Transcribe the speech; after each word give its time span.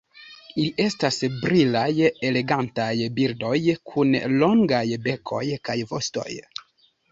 Ili 0.61 0.69
estas 0.85 1.19
brilaj 1.43 1.91
elegantaj 2.31 2.89
birdoj 3.21 3.59
kun 3.93 4.19
longaj 4.41 4.83
bekoj 5.07 5.45
kaj 5.71 5.79
vostoj. 5.95 6.29